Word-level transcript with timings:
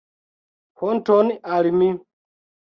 Honton 0.85 1.29
al 1.59 1.71
mi. 1.77 1.91